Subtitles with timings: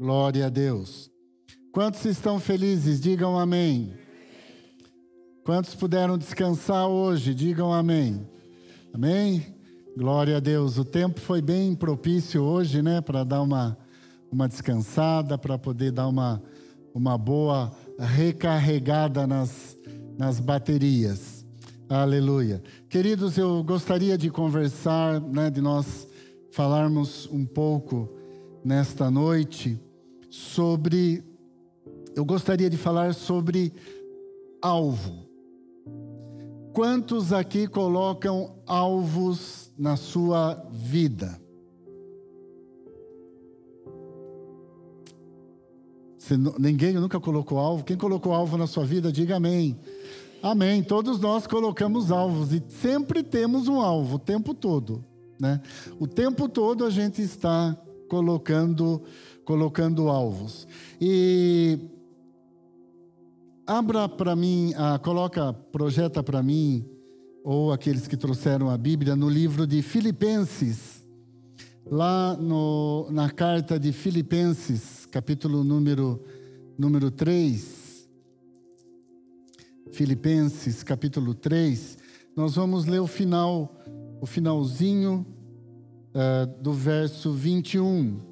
[0.00, 1.10] Glória a Deus.
[1.70, 2.98] Quantos estão felizes?
[2.98, 3.92] Digam amém.
[5.44, 7.34] Quantos puderam descansar hoje?
[7.34, 8.26] Digam amém.
[8.94, 9.54] Amém?
[9.94, 10.78] Glória a Deus.
[10.78, 13.02] O tempo foi bem propício hoje, né?
[13.02, 13.76] Para dar uma,
[14.32, 16.42] uma descansada, para poder dar uma,
[16.94, 19.76] uma boa recarregada nas,
[20.16, 21.44] nas baterias.
[21.90, 22.62] Aleluia.
[22.88, 25.50] Queridos, eu gostaria de conversar, né?
[25.50, 26.08] De nós
[26.52, 28.08] falarmos um pouco
[28.64, 29.78] nesta noite
[30.30, 31.24] sobre.
[32.14, 33.72] Eu gostaria de falar sobre
[34.62, 35.28] alvo.
[36.72, 41.40] Quantos aqui colocam alvos na sua vida?
[46.16, 47.82] Você, ninguém nunca colocou alvo?
[47.82, 49.76] Quem colocou alvo na sua vida, diga amém.
[50.40, 50.82] Amém.
[50.82, 55.04] Todos nós colocamos alvos e sempre temos um alvo o tempo todo,
[55.40, 55.60] né?
[55.98, 57.76] O tempo todo a gente está
[58.08, 59.02] colocando
[59.44, 60.66] colocando alvos.
[61.00, 61.78] E
[63.66, 66.84] abra para mim, ah, coloca, projeta para mim,
[67.44, 71.04] ou aqueles que trouxeram a Bíblia, no livro de Filipenses,
[71.86, 76.22] lá no, na carta de Filipenses, capítulo número,
[76.78, 78.08] número 3.
[79.92, 81.98] Filipenses, capítulo 3.
[82.36, 83.76] Nós vamos ler o final,
[84.20, 85.26] o finalzinho
[86.14, 88.29] uh, do verso 21.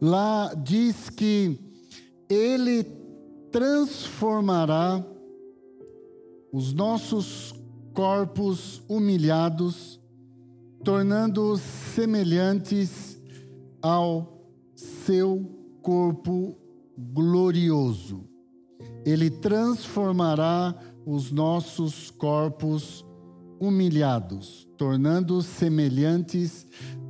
[0.00, 1.58] Lá diz que
[2.28, 2.84] ele
[3.50, 5.04] transformará
[6.52, 7.54] os nossos
[7.92, 10.00] corpos humilhados,
[10.82, 13.18] tornando-os semelhantes
[13.80, 15.44] ao seu
[15.82, 16.56] corpo
[16.98, 18.24] glorioso.
[19.04, 20.74] Ele transformará
[21.06, 23.04] os nossos corpos
[23.60, 26.66] humilhados, tornando-os semelhantes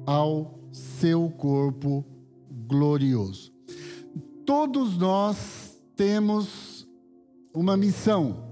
[0.06, 2.13] ao seu corpo glorioso
[2.66, 3.52] glorioso.
[4.44, 6.86] Todos nós temos
[7.54, 8.44] uma missão.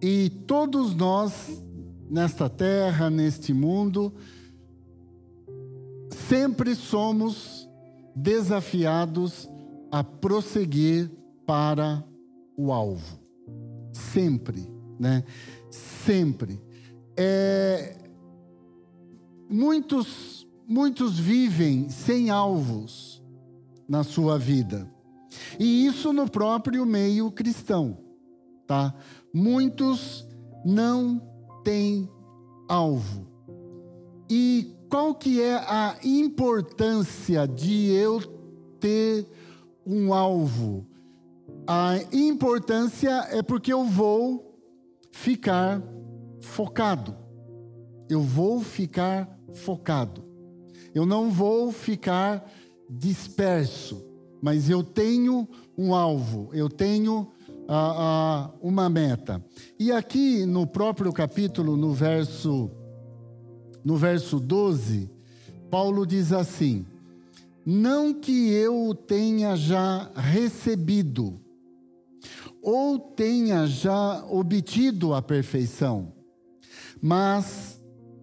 [0.00, 1.62] E todos nós,
[2.10, 4.12] nesta terra, neste mundo,
[6.28, 7.68] sempre somos
[8.14, 9.48] desafiados
[9.90, 11.10] a prosseguir
[11.46, 12.04] para
[12.56, 13.20] o alvo.
[13.92, 14.66] Sempre,
[14.98, 15.24] né?
[15.70, 16.60] Sempre.
[17.16, 17.96] É,
[19.48, 20.41] muitos
[20.72, 23.22] Muitos vivem sem alvos
[23.86, 24.90] na sua vida.
[25.60, 27.98] E isso no próprio meio cristão,
[28.66, 28.94] tá?
[29.34, 30.26] Muitos
[30.64, 31.20] não
[31.62, 32.08] têm
[32.66, 33.26] alvo.
[34.30, 38.22] E qual que é a importância de eu
[38.80, 39.28] ter
[39.84, 40.86] um alvo?
[41.66, 44.58] A importância é porque eu vou
[45.10, 45.82] ficar
[46.40, 47.14] focado.
[48.08, 50.31] Eu vou ficar focado.
[50.94, 52.50] Eu não vou ficar
[52.88, 54.02] disperso,
[54.42, 57.32] mas eu tenho um alvo, eu tenho
[57.68, 59.42] ah, ah, uma meta.
[59.78, 62.70] E aqui no próprio capítulo, no verso,
[63.84, 65.10] no verso 12,
[65.70, 66.84] Paulo diz assim:
[67.64, 71.40] Não que eu tenha já recebido,
[72.60, 76.12] ou tenha já obtido a perfeição,
[77.00, 77.71] mas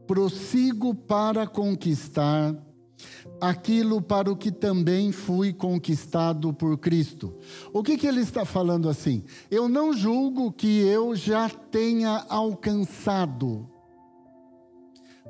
[0.10, 2.56] prossigo para conquistar
[3.40, 7.38] aquilo para o que também fui conquistado por Cristo.
[7.72, 9.24] O que, que ele está falando assim?
[9.52, 13.70] Eu não julgo que eu já tenha alcançado,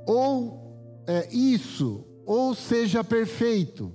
[0.07, 3.91] ou é, isso, ou seja perfeito.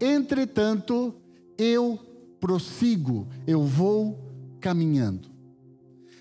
[0.00, 1.14] Entretanto,
[1.56, 1.96] eu
[2.40, 4.18] prossigo, eu vou
[4.60, 5.30] caminhando.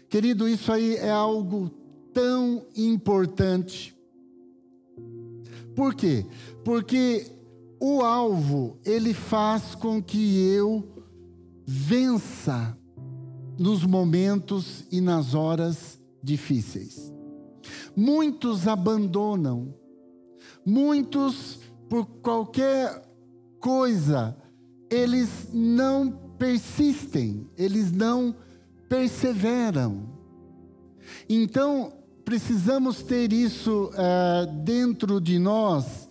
[0.08, 1.81] Querido, isso aí é algo
[2.14, 3.96] tão importante.
[5.76, 6.26] Por quê?
[6.64, 7.26] Porque
[7.80, 10.88] o alvo, ele faz com que eu
[11.66, 12.78] vença
[13.58, 17.12] nos momentos e nas horas difíceis.
[17.96, 19.74] Muitos abandonam,
[20.66, 21.60] muitos,
[21.90, 23.08] por qualquer
[23.60, 24.36] coisa,
[24.90, 28.36] eles não persistem, eles não
[28.90, 30.10] perseveram.
[31.30, 31.94] Então,
[32.32, 36.08] precisamos ter isso uh, dentro de nós.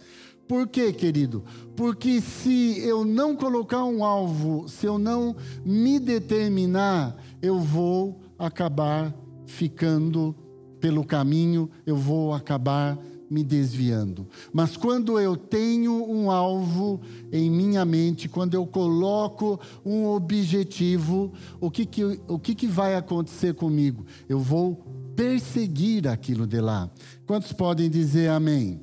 [0.46, 1.42] Por quê, querido?
[1.74, 5.34] Porque se eu não colocar um alvo, se eu não
[5.64, 9.14] me determinar, eu vou acabar
[9.46, 10.36] ficando
[10.78, 12.98] pelo caminho, eu vou acabar
[13.30, 14.28] me desviando.
[14.52, 17.00] Mas quando eu tenho um alvo
[17.32, 22.94] em minha mente, quando eu coloco um objetivo, o que, que, o que, que vai
[22.94, 24.04] acontecer comigo?
[24.28, 26.90] Eu vou perseguir aquilo de lá.
[27.26, 28.82] Quantos podem dizer amém?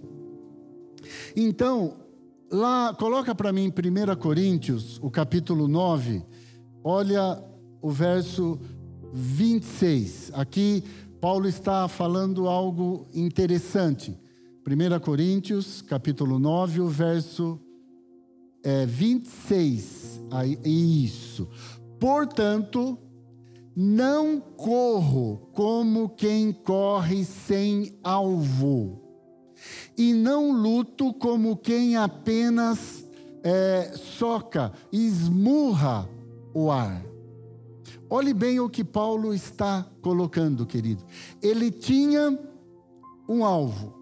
[1.35, 1.95] Então,
[2.51, 6.23] lá, coloca para mim 1 Coríntios, o capítulo 9,
[6.83, 7.43] olha
[7.81, 8.59] o verso
[9.11, 10.29] 26.
[10.35, 10.83] Aqui,
[11.19, 14.15] Paulo está falando algo interessante.
[14.63, 17.59] 1 Coríntios, capítulo 9, o verso
[18.63, 20.21] é, 26.
[20.29, 21.47] Aí, isso.
[21.99, 22.95] Portanto,
[23.79, 28.99] não corro como quem corre sem alvo,
[29.95, 33.07] e não luto como quem apenas
[33.43, 36.09] é, soca, esmurra
[36.55, 37.05] o ar.
[38.09, 41.03] Olhe bem o que Paulo está colocando, querido.
[41.39, 42.35] Ele tinha
[43.29, 43.93] um alvo,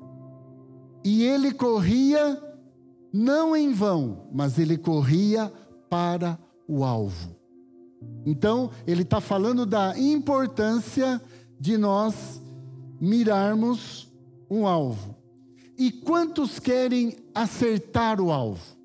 [1.04, 2.42] e ele corria
[3.12, 5.52] não em vão, mas ele corria
[5.90, 7.36] para o alvo.
[8.26, 11.22] Então, ele está falando da importância
[11.60, 12.42] de nós
[13.00, 14.12] mirarmos
[14.50, 15.16] um alvo.
[15.78, 18.76] E quantos querem acertar o alvo?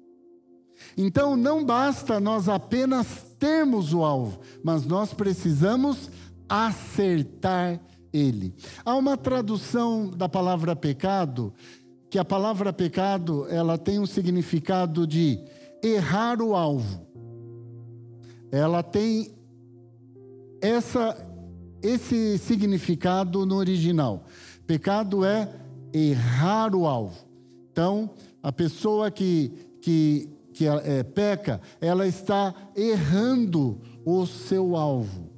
[0.97, 3.07] Então, não basta nós apenas
[3.39, 6.11] termos o alvo, mas nós precisamos
[6.49, 7.81] acertar
[8.13, 8.55] ele.
[8.85, 11.55] Há uma tradução da palavra pecado
[12.11, 15.39] que a palavra pecado ela tem um significado de
[15.83, 17.07] errar o alvo.
[18.51, 19.33] Ela tem
[20.61, 21.27] essa
[21.83, 24.25] esse significado no original.
[24.67, 25.49] Pecado é
[25.93, 27.27] errar o alvo.
[27.73, 28.11] Então,
[28.43, 35.31] a pessoa que, que, que é, peca, ela está errando o seu alvo.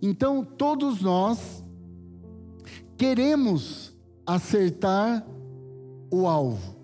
[0.00, 1.64] Então, todos nós
[2.96, 3.92] queremos
[4.24, 5.26] acertar
[6.10, 6.76] o alvo.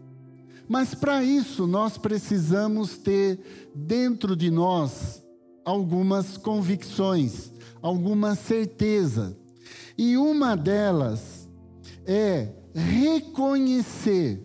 [0.69, 3.39] Mas para isso nós precisamos ter
[3.73, 5.23] dentro de nós
[5.67, 7.53] algumas convicções,
[7.83, 9.37] alguma certeza.
[9.99, 11.49] E uma delas
[12.07, 14.41] é reconhecer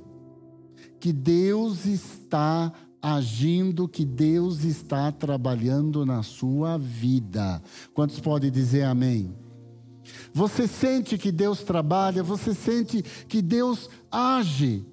[1.00, 7.62] que Deus está agindo, que Deus está trabalhando na sua vida.
[7.94, 9.36] Quantos podem dizer amém?
[10.34, 14.86] Você sente que Deus trabalha, você sente que Deus age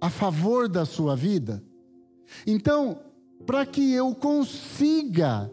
[0.00, 1.62] a favor da sua vida.
[2.46, 2.98] Então,
[3.46, 5.50] para que eu consiga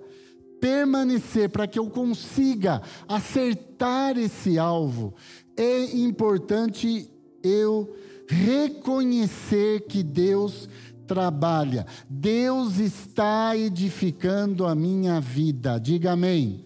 [0.60, 5.14] permanecer, para que eu consiga acertar esse alvo,
[5.58, 7.10] é importante
[7.44, 7.96] eu
[8.28, 10.70] reconhecer que Deus
[11.08, 11.86] trabalha.
[12.10, 15.80] Deus está edificando a minha vida.
[15.80, 16.64] Diga amém.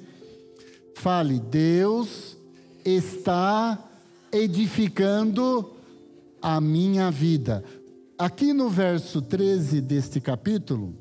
[0.96, 2.38] Fale, Deus
[2.84, 3.84] está
[4.32, 5.72] edificando
[6.42, 7.64] a minha vida.
[8.18, 10.94] Aqui no verso 13 deste capítulo,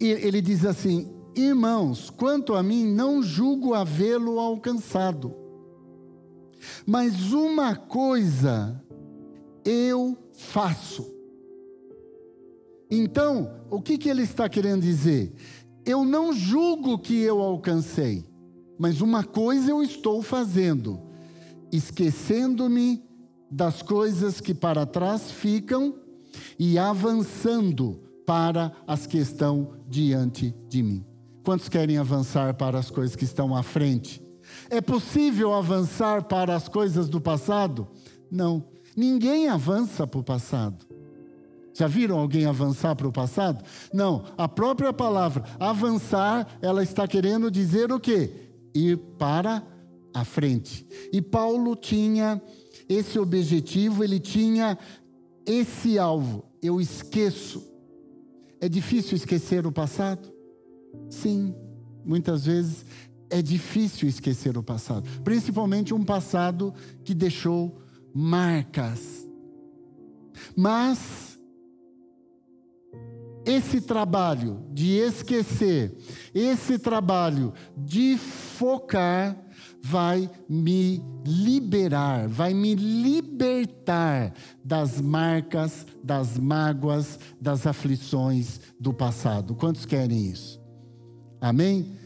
[0.00, 5.34] ele diz assim: Irmãos, quanto a mim, não julgo havê-lo alcançado,
[6.86, 8.80] mas uma coisa
[9.64, 11.12] eu faço.
[12.90, 15.32] Então, o que, que ele está querendo dizer?
[15.84, 18.24] Eu não julgo que eu alcancei,
[18.78, 21.00] mas uma coisa eu estou fazendo,
[21.72, 23.02] esquecendo-me
[23.50, 25.96] das coisas que para trás ficam
[26.58, 31.04] e avançando para as que estão diante de mim.
[31.44, 34.22] Quantos querem avançar para as coisas que estão à frente?
[34.70, 37.86] É possível avançar para as coisas do passado?
[38.30, 38.64] Não.
[38.96, 40.86] Ninguém avança para o passado.
[41.74, 43.64] Já viram alguém avançar para o passado?
[43.92, 44.24] Não.
[44.38, 48.44] A própria palavra avançar, ela está querendo dizer o quê?
[48.74, 49.62] ir para
[50.12, 50.86] a frente.
[51.12, 52.42] E Paulo tinha
[52.88, 54.76] esse objetivo, ele tinha
[55.46, 56.44] esse alvo.
[56.60, 57.73] Eu esqueço.
[58.64, 60.32] É difícil esquecer o passado?
[61.10, 61.54] Sim,
[62.02, 62.86] muitas vezes
[63.28, 66.72] é difícil esquecer o passado, principalmente um passado
[67.04, 67.78] que deixou
[68.14, 69.28] marcas.
[70.56, 71.38] Mas
[73.44, 75.94] esse trabalho de esquecer,
[76.34, 79.36] esse trabalho de focar,
[79.86, 84.32] vai me liberar, vai me libertar
[84.64, 89.54] das marcas, das mágoas, das aflições do passado.
[89.54, 90.58] Quantos querem isso?
[91.38, 91.98] Amém?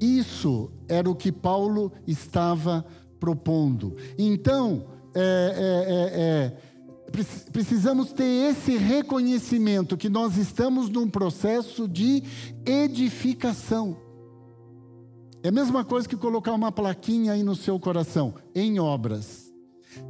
[0.00, 2.84] Isso era o que Paulo estava
[3.20, 3.96] propondo.
[4.18, 5.22] Então, é,
[5.56, 6.72] é, é, é
[7.52, 12.24] precisamos ter esse reconhecimento que nós estamos num processo de
[12.66, 14.11] edificação.
[15.42, 19.52] É a mesma coisa que colocar uma plaquinha aí no seu coração, em obras.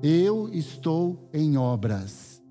[0.03, 2.43] Eu estou em obras.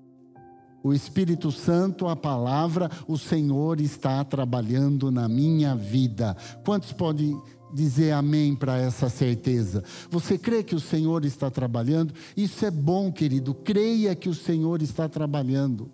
[0.82, 6.36] o Espírito Santo, a palavra, o Senhor está trabalhando na minha vida.
[6.64, 7.40] Quantos podem
[7.72, 9.84] dizer amém para essa certeza?
[10.10, 12.12] Você crê que o Senhor está trabalhando?
[12.36, 13.54] Isso é bom, querido.
[13.54, 15.88] Creia que o Senhor está trabalhando.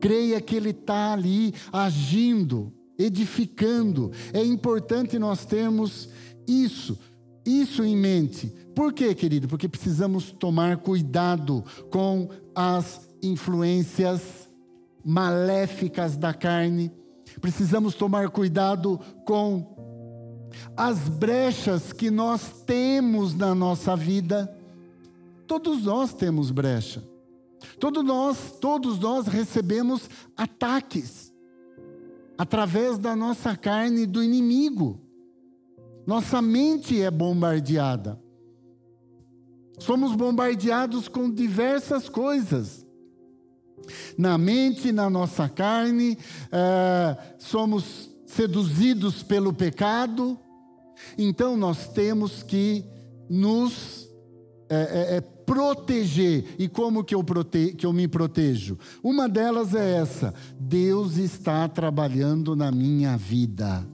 [0.00, 4.10] Creia que Ele está ali agindo, edificando.
[4.32, 6.08] É importante nós termos
[6.46, 6.98] isso,
[7.46, 8.52] isso em mente.
[8.74, 9.46] Por quê, querido?
[9.48, 14.48] Porque precisamos tomar cuidado com as influências
[15.04, 16.92] maléficas da carne.
[17.40, 19.76] Precisamos tomar cuidado com
[20.76, 24.52] as brechas que nós temos na nossa vida.
[25.46, 27.02] Todos nós temos brecha.
[27.78, 31.27] Todos nós, todos nós recebemos ataques
[32.38, 35.00] através da nossa carne do inimigo.
[36.06, 38.18] Nossa mente é bombardeada.
[39.78, 42.86] Somos bombardeados com diversas coisas.
[44.16, 46.16] Na mente, na nossa carne,
[46.52, 50.38] é, somos seduzidos pelo pecado.
[51.16, 52.84] Então nós temos que
[53.28, 54.08] nos
[54.68, 56.44] é, é, proteger.
[56.58, 58.78] E como que eu, prote que eu me protejo?
[59.02, 63.88] Uma delas é essa: Deus está trabalhando na minha vida.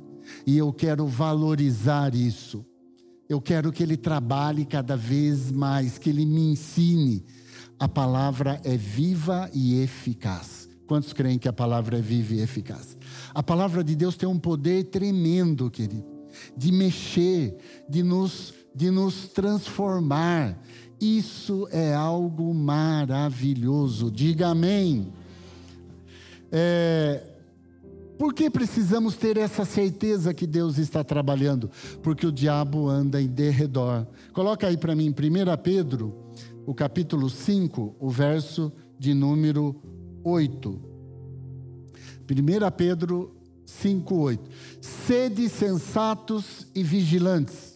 [0.45, 2.67] E eu quero valorizar isso.
[3.29, 7.25] Eu quero que Ele trabalhe cada vez mais, que Ele me ensine.
[7.79, 10.69] A palavra é viva e eficaz.
[10.87, 12.97] Quantos creem que a palavra é viva e eficaz?
[13.33, 16.05] A palavra de Deus tem um poder tremendo, querido,
[16.57, 17.57] de mexer,
[17.89, 20.61] de nos, de nos transformar,
[21.01, 24.11] isso é algo maravilhoso.
[24.11, 25.13] Diga amém.
[26.51, 27.23] É,
[28.19, 31.71] por que precisamos ter essa certeza que Deus está trabalhando?
[32.03, 34.07] Porque o diabo anda em derredor.
[34.33, 36.17] Coloca aí para mim, 1 Pedro,
[36.65, 39.75] o capítulo 5, o verso de número
[40.23, 40.71] 8.
[42.31, 43.37] 1 Pedro
[43.67, 44.51] 5, 8.
[44.81, 47.74] Sede sensatos e vigilantes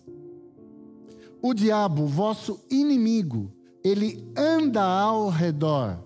[1.42, 3.52] o diabo, vosso inimigo,
[3.82, 6.02] ele anda ao redor,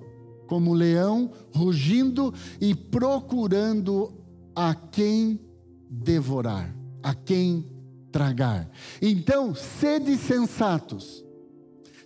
[0.46, 4.12] como leão, rugindo e procurando
[4.54, 5.40] a quem
[5.88, 7.64] devorar, a quem
[8.10, 8.70] tragar.
[9.00, 11.24] Então, sede sensatos,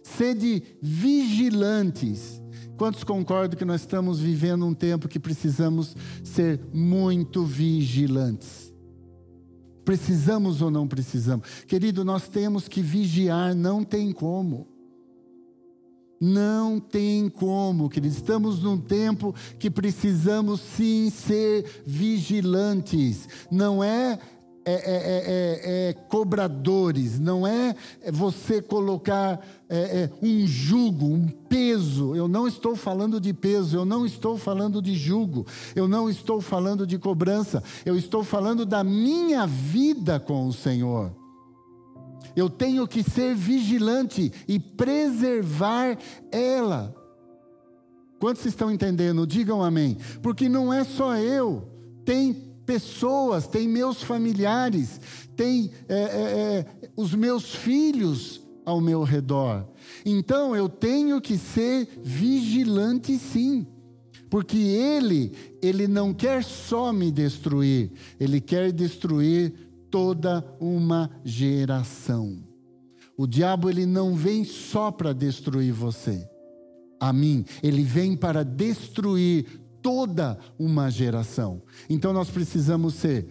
[0.02, 2.40] sede vigilantes.
[2.76, 8.65] Quantos concordam que nós estamos vivendo um tempo que precisamos ser muito vigilantes?
[9.87, 11.47] Precisamos ou não precisamos?
[11.64, 14.66] Querido, nós temos que vigiar, não tem como.
[16.21, 18.12] Não tem como, querido.
[18.12, 23.28] Estamos num tempo que precisamos sim ser vigilantes.
[23.49, 24.19] Não é
[24.68, 27.73] é, é, é, é, cobradores, não é
[28.12, 29.40] você colocar
[30.20, 32.16] um jugo, um peso.
[32.16, 35.46] Eu não estou falando de peso, eu não estou falando de jugo,
[35.76, 41.14] eu não estou falando de cobrança, eu estou falando da minha vida com o Senhor.
[42.35, 45.96] Eu tenho que ser vigilante e preservar
[46.32, 46.92] ela.
[48.18, 49.26] Quantos estão entendendo?
[49.26, 49.96] Digam amém.
[50.23, 51.68] Porque não é só eu,
[52.04, 55.00] tem pessoas, tem meus familiares,
[55.37, 59.64] tem é, é, é, os meus filhos ao meu redor.
[60.04, 63.66] Então eu tenho que ser vigilante sim.
[64.28, 65.32] Porque ele,
[65.62, 69.54] ele não quer só me destruir, ele quer destruir
[69.88, 72.42] toda uma geração.
[73.16, 76.28] O diabo ele não vem só para destruir você,
[76.99, 79.46] a mim, ele vem para destruir
[79.87, 81.62] toda uma geração.
[81.88, 83.25] Então nós precisamos ser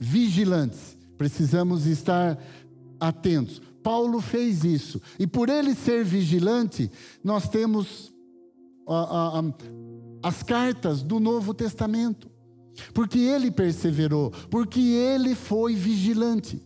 [0.00, 2.36] vigilantes, precisamos estar
[2.98, 3.62] atentos.
[3.80, 6.90] Paulo fez isso, e por ele ser vigilante,
[7.22, 8.12] nós temos
[8.88, 9.44] a, a,
[10.24, 12.28] as cartas do Novo Testamento,
[12.92, 16.60] porque ele perseverou, porque ele foi vigilante.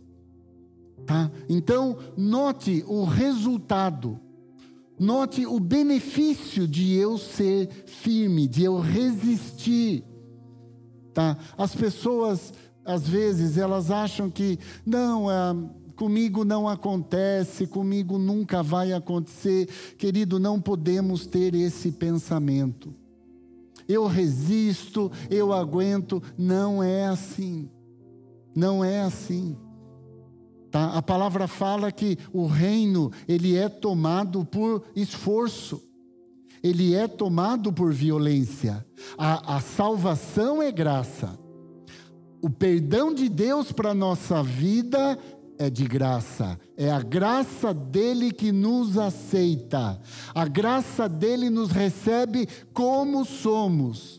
[1.05, 1.31] Tá?
[1.47, 4.19] Então, note o resultado
[4.99, 10.05] Note o benefício de eu ser firme, de eu resistir.
[11.15, 11.37] Tá?
[11.57, 12.53] As pessoas,
[12.85, 15.35] às vezes, elas acham que, não, é,
[15.95, 19.67] comigo não acontece, comigo nunca vai acontecer.
[19.97, 22.93] Querido, não podemos ter esse pensamento.
[23.89, 26.23] Eu resisto, eu aguento.
[26.37, 27.69] Não é assim.
[28.55, 29.57] Não é assim.
[30.71, 30.93] Tá?
[30.97, 35.83] A palavra fala que o reino ele é tomado por esforço,
[36.63, 38.85] ele é tomado por violência.
[39.17, 41.39] A, a salvação é graça.
[42.43, 45.19] O perdão de Deus para nossa vida
[45.59, 46.59] é de graça.
[46.77, 50.01] É a graça dele que nos aceita.
[50.35, 54.18] A graça dele nos recebe como somos.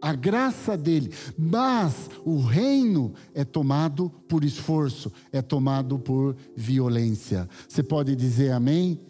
[0.00, 1.12] A graça dele.
[1.36, 7.48] Mas o reino é tomado por esforço, é tomado por violência.
[7.68, 9.00] Você pode dizer amém?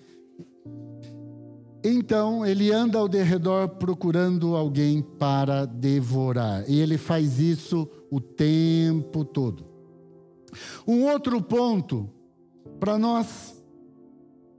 [1.85, 6.69] Então ele anda ao derredor procurando alguém para devorar.
[6.69, 9.65] E ele faz isso o tempo todo.
[10.87, 12.11] Um outro ponto
[12.81, 13.57] para nós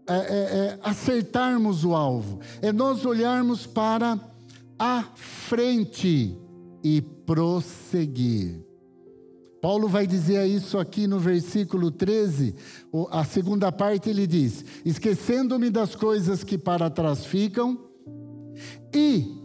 [0.07, 4.17] é, é, é, acertarmos o alvo é nós olharmos para
[4.79, 6.38] a frente
[6.84, 8.65] e prosseguir.
[9.62, 12.55] Paulo vai dizer isso aqui no versículo 13,
[13.10, 17.77] a segunda parte ele diz: Esquecendo-me das coisas que para trás ficam
[18.93, 19.36] e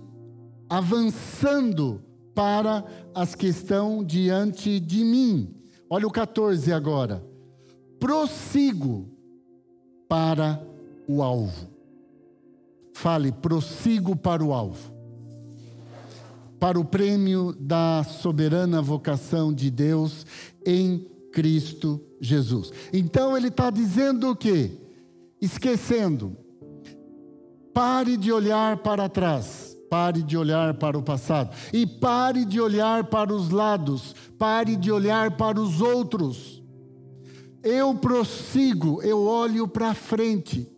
[0.68, 2.02] avançando
[2.34, 2.84] para
[3.14, 5.54] as que estão diante de mim.
[5.88, 7.24] Olha o 14 agora.
[7.98, 9.08] Prossigo
[10.08, 10.62] para
[11.08, 11.70] o alvo.
[12.94, 14.91] Fale, prossigo para o alvo
[16.62, 20.24] para o prêmio da soberana vocação de Deus
[20.64, 22.70] em Cristo Jesus.
[22.92, 24.70] Então ele está dizendo o quê?
[25.40, 26.36] Esquecendo.
[27.74, 33.08] Pare de olhar para trás, pare de olhar para o passado e pare de olhar
[33.08, 36.62] para os lados, pare de olhar para os outros.
[37.60, 40.71] Eu prossigo, eu olho para frente.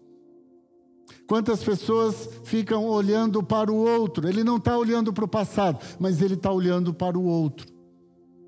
[1.27, 4.29] Quantas pessoas ficam olhando para o outro?
[4.29, 7.67] Ele não está olhando para o passado, mas ele está olhando para o outro.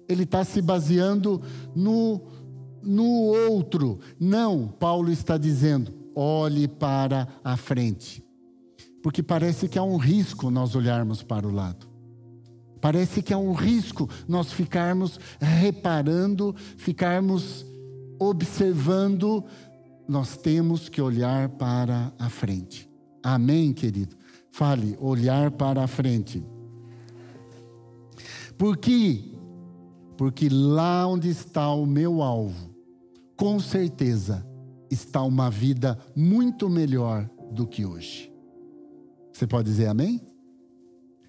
[0.08, 1.42] Ele está se baseando
[1.74, 2.20] no,
[2.82, 3.06] no
[3.50, 3.98] outro.
[4.20, 8.22] Não, Paulo está dizendo, olhe para a frente.
[9.02, 11.86] Porque parece que há um risco nós olharmos para o lado.
[12.80, 17.64] Parece que há um risco nós ficarmos reparando, ficarmos
[18.18, 19.44] observando
[20.08, 22.88] nós temos que olhar para a frente.
[23.22, 24.16] Amém, querido?
[24.50, 26.46] Fale, olhar para a frente.
[28.56, 29.36] Por quê?
[30.16, 32.74] Porque lá onde está o meu alvo,
[33.36, 34.46] com certeza
[34.90, 38.32] está uma vida muito melhor do que hoje.
[39.32, 40.20] Você pode dizer amém?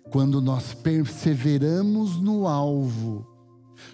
[0.10, 3.28] Quando nós perseveramos no alvo,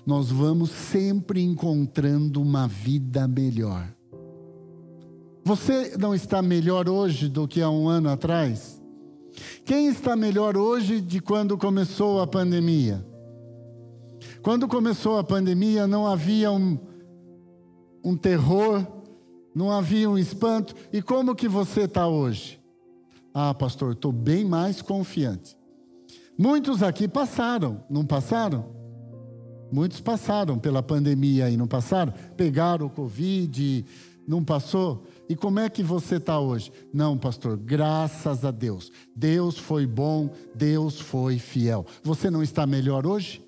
[0.05, 3.91] nós vamos sempre encontrando uma vida melhor.
[5.45, 8.81] Você não está melhor hoje do que há um ano atrás?
[9.65, 13.05] Quem está melhor hoje de quando começou a pandemia?
[14.41, 16.77] Quando começou a pandemia, não havia um,
[18.03, 18.85] um terror,
[19.53, 20.73] não havia um espanto.
[20.93, 22.61] E como que você está hoje?
[23.33, 25.57] Ah, pastor, estou bem mais confiante.
[26.37, 28.65] Muitos aqui passaram, não passaram?
[29.71, 32.13] Muitos passaram pela pandemia e não passaram?
[32.37, 33.85] Pegaram o Covid,
[34.27, 35.03] não passou?
[35.27, 36.71] E como é que você está hoje?
[36.93, 38.91] Não, pastor, graças a Deus.
[39.15, 41.85] Deus foi bom, Deus foi fiel.
[42.03, 43.43] Você não está melhor hoje?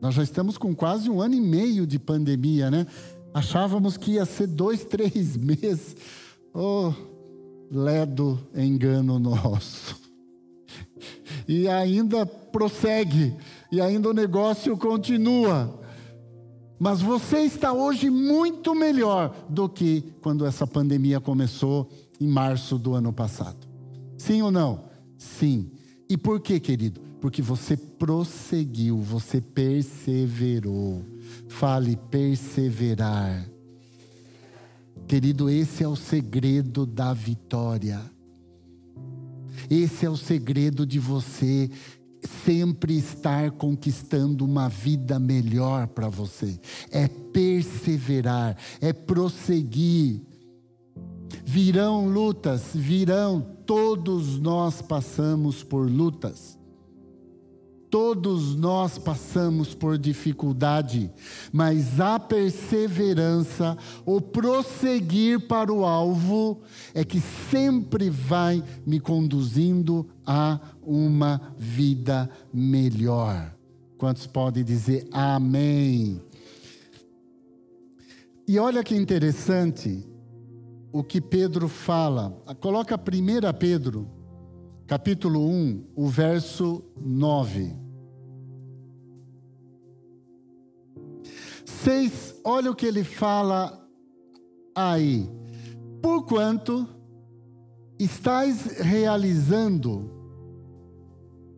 [0.00, 2.86] Nós já estamos com quase um ano e meio de pandemia, né?
[3.32, 5.96] Achávamos que ia ser dois, três meses.
[6.52, 6.92] Oh,
[7.70, 10.00] ledo engano nosso.
[11.48, 13.34] E ainda prossegue,
[13.70, 15.83] e ainda o negócio continua.
[16.84, 21.88] Mas você está hoje muito melhor do que quando essa pandemia começou
[22.20, 23.66] em março do ano passado.
[24.18, 24.84] Sim ou não?
[25.16, 25.70] Sim.
[26.10, 27.00] E por quê, querido?
[27.22, 31.02] Porque você prosseguiu, você perseverou.
[31.48, 33.48] Fale perseverar.
[35.08, 37.98] Querido, esse é o segredo da vitória.
[39.70, 41.70] Esse é o segredo de você
[42.26, 46.58] sempre estar conquistando uma vida melhor para você.
[46.90, 50.20] É perseverar, é prosseguir.
[51.44, 56.58] Virão lutas, virão, todos nós passamos por lutas.
[57.94, 61.12] Todos nós passamos por dificuldade,
[61.52, 66.60] mas a perseverança, o prosseguir para o alvo,
[66.92, 73.54] é que sempre vai me conduzindo a uma vida melhor.
[73.96, 76.20] Quantos podem dizer amém?
[78.48, 80.04] E olha que interessante
[80.90, 82.42] o que Pedro fala.
[82.60, 84.10] Coloca 1 Pedro,
[84.84, 87.83] capítulo 1, o verso 9.
[91.84, 93.86] Seis, olha o que ele fala
[94.74, 95.28] aí.
[96.00, 96.88] Porquanto
[97.98, 100.10] estáis realizando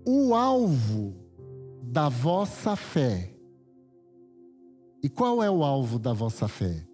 [0.05, 1.15] o alvo
[1.81, 3.33] da vossa fé,
[5.07, 6.85] E qual é o alvo da vossa fé?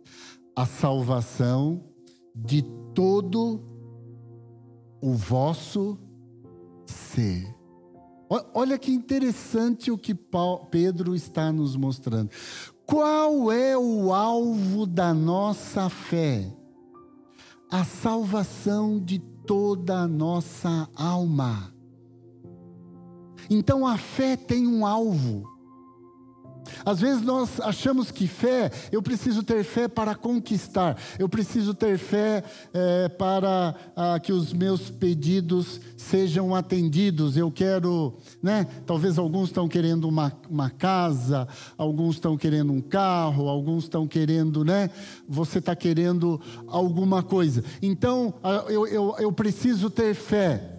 [0.54, 1.82] A salvação
[2.36, 2.60] de
[2.94, 3.64] todo
[5.00, 5.98] o vosso
[6.84, 7.56] ser.
[8.52, 10.14] Olha que interessante o que
[10.70, 12.30] Pedro está nos mostrando.
[12.92, 16.46] Qual é o alvo da nossa fé?
[17.70, 21.72] A salvação de toda a nossa alma.
[23.48, 25.42] Então a fé tem um alvo.
[26.84, 31.98] Às vezes nós achamos que fé, eu preciso ter fé para conquistar, eu preciso ter
[31.98, 37.36] fé é, para ah, que os meus pedidos sejam atendidos.
[37.36, 38.66] Eu quero, né?
[38.86, 44.64] Talvez alguns estão querendo uma, uma casa, alguns estão querendo um carro, alguns estão querendo,
[44.64, 44.90] né?
[45.28, 47.62] Você está querendo alguma coisa.
[47.80, 50.71] Então ah, eu, eu, eu preciso ter fé.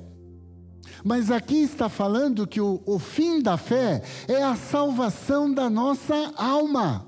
[1.04, 6.34] Mas aqui está falando que o, o fim da fé é a salvação da nossa
[6.36, 7.06] alma.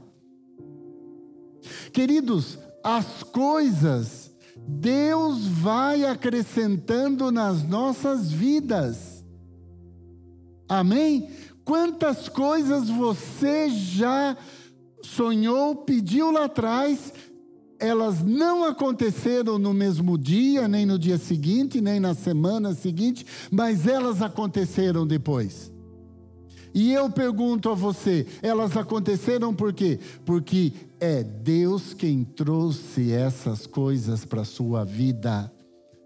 [1.93, 4.25] Queridos, as coisas
[4.57, 9.23] Deus vai acrescentando nas nossas vidas.
[10.67, 11.29] Amém?
[11.63, 14.35] Quantas coisas você já
[15.03, 17.13] sonhou, pediu lá atrás
[17.79, 23.87] elas não aconteceram no mesmo dia, nem no dia seguinte, nem na semana seguinte, mas
[23.87, 25.71] elas aconteceram depois.
[26.73, 29.97] E eu pergunto a você, elas aconteceram por quê?
[30.25, 35.49] Porque é Deus quem trouxe essas coisas para a sua vida.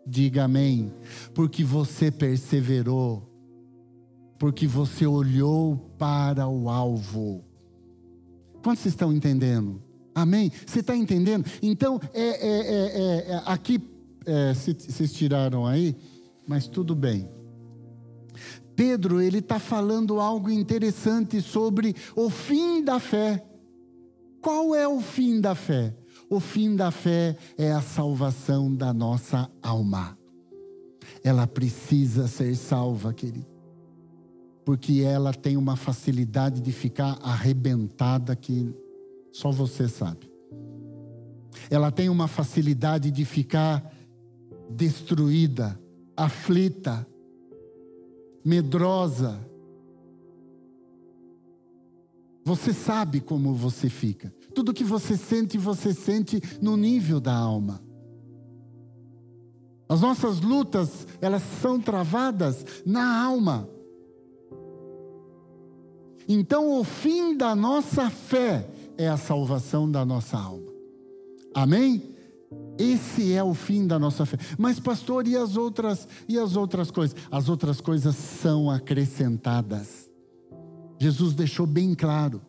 [0.05, 0.93] Diga amém.
[1.33, 3.27] Porque você perseverou.
[4.37, 7.43] Porque você olhou para o alvo.
[8.61, 9.88] Quantos estão entendendo?
[10.21, 10.51] Amém?
[10.65, 11.45] Você está entendendo?
[11.61, 13.79] Então, é, é, é, é aqui,
[14.53, 15.95] vocês tiraram aí,
[16.45, 17.29] mas tudo bem.
[18.75, 23.45] Pedro, ele está falando algo interessante sobre o fim da fé.
[24.41, 25.93] Qual é o fim da fé?
[26.29, 30.17] O fim da fé é a salvação da nossa alma.
[31.23, 33.47] Ela precisa ser salva, querido.
[34.63, 38.73] Porque ela tem uma facilidade de ficar arrebentada que
[39.31, 40.29] só você sabe.
[41.69, 43.93] Ela tem uma facilidade de ficar
[44.69, 45.79] destruída,
[46.15, 47.05] aflita,
[48.43, 49.39] medrosa.
[52.43, 54.33] Você sabe como você fica.
[54.55, 57.81] Tudo que você sente, você sente no nível da alma.
[59.87, 63.67] As nossas lutas, elas são travadas na alma.
[66.27, 70.69] Então, o fim da nossa fé é a salvação da nossa alma.
[71.55, 72.03] Amém?
[72.77, 74.37] Esse é o fim da nossa fé.
[74.57, 77.15] Mas pastor, e as outras e as outras coisas?
[77.31, 80.09] As outras coisas são acrescentadas.
[80.99, 82.41] Jesus deixou bem claro: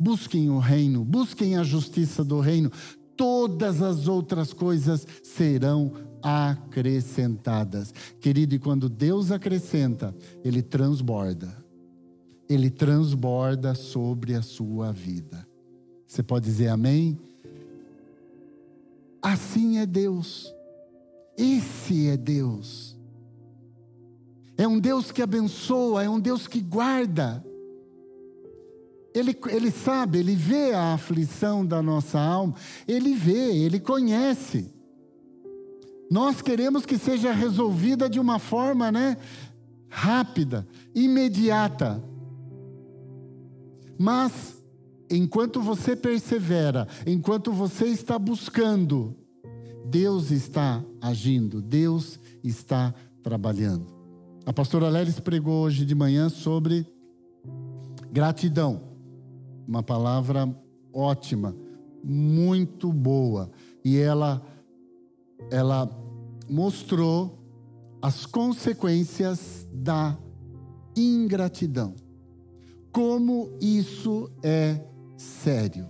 [0.00, 2.72] busquem o reino, busquem a justiça do reino,
[3.14, 7.92] todas as outras coisas serão acrescentadas.
[8.18, 11.62] Querido, e quando Deus acrescenta, ele transborda.
[12.48, 15.51] Ele transborda sobre a sua vida.
[16.12, 17.18] Você pode dizer amém?
[19.22, 20.54] Assim é Deus.
[21.38, 22.94] Esse é Deus.
[24.58, 27.42] É um Deus que abençoa, é um Deus que guarda.
[29.14, 34.70] Ele, ele sabe, ele vê a aflição da nossa alma, ele vê, ele conhece.
[36.10, 39.16] Nós queremos que seja resolvida de uma forma, né,
[39.88, 42.04] rápida, imediata.
[43.98, 44.61] Mas
[45.12, 49.14] enquanto você persevera, enquanto você está buscando,
[49.84, 53.86] Deus está agindo, Deus está trabalhando.
[54.46, 56.86] A pastora Lelis pregou hoje de manhã sobre
[58.10, 58.82] gratidão.
[59.68, 60.48] Uma palavra
[60.92, 61.54] ótima,
[62.02, 63.50] muito boa.
[63.84, 64.42] E ela
[65.50, 65.90] ela
[66.48, 67.38] mostrou
[68.00, 70.16] as consequências da
[70.96, 71.94] ingratidão.
[72.90, 74.80] Como isso é
[75.22, 75.88] sério.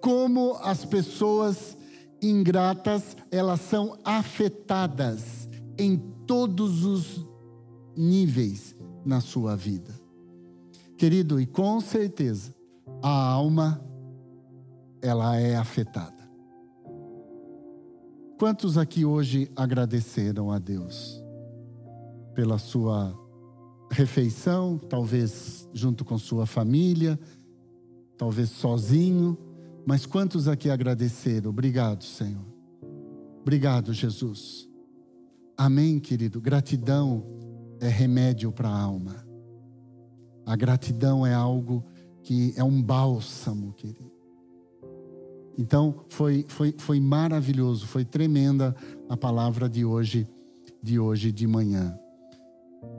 [0.00, 1.76] Como as pessoas
[2.22, 5.96] ingratas, elas são afetadas em
[6.26, 7.26] todos os
[7.96, 9.98] níveis na sua vida.
[10.96, 12.54] Querido, e com certeza,
[13.02, 13.82] a alma
[15.02, 16.20] ela é afetada.
[18.38, 21.22] Quantos aqui hoje agradeceram a Deus
[22.34, 23.14] pela sua
[23.90, 27.18] refeição, talvez junto com sua família,
[28.20, 29.34] talvez sozinho,
[29.86, 31.48] mas quantos aqui agradeceram?
[31.48, 32.44] Obrigado, Senhor.
[33.40, 34.68] Obrigado, Jesus.
[35.56, 36.38] Amém, querido.
[36.38, 37.24] Gratidão
[37.80, 39.26] é remédio para a alma.
[40.44, 41.82] A gratidão é algo
[42.22, 44.12] que é um bálsamo, querido.
[45.56, 48.76] Então, foi, foi, foi maravilhoso, foi tremenda
[49.08, 50.28] a palavra de hoje,
[50.82, 51.98] de hoje de manhã.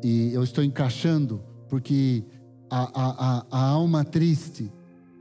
[0.03, 2.23] E eu estou encaixando porque
[2.71, 4.71] a, a, a, a alma triste,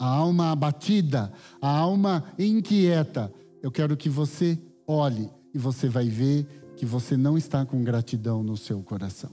[0.01, 3.31] a alma abatida, a alma inquieta,
[3.63, 8.43] eu quero que você olhe e você vai ver que você não está com gratidão
[8.43, 9.31] no seu coração.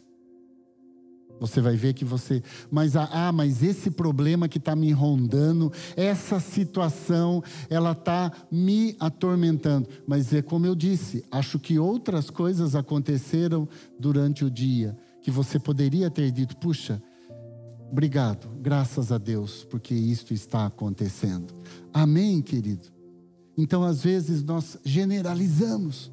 [1.40, 2.44] Você vai ver que você.
[2.70, 8.96] Mas, ah, ah mas esse problema que está me rondando, essa situação, ela está me
[9.00, 9.88] atormentando.
[10.06, 15.60] Mas é como eu disse, acho que outras coisas aconteceram durante o dia que você
[15.60, 17.02] poderia ter dito: puxa,
[17.92, 21.54] obrigado, graças a Deus, porque isto está acontecendo.
[21.94, 22.88] Amém, querido?
[23.58, 26.12] Então, às vezes, nós generalizamos.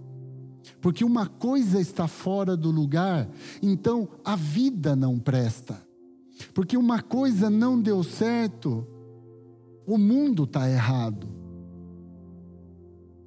[0.80, 3.28] Porque uma coisa está fora do lugar,
[3.62, 5.82] então a vida não presta.
[6.52, 8.86] Porque uma coisa não deu certo,
[9.86, 11.28] o mundo está errado.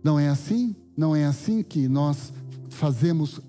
[0.04, 0.76] Não é assim?
[0.96, 2.34] Não é assim que nós
[2.70, 3.40] fazemos,